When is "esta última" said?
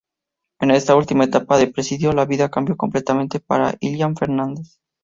0.71-1.25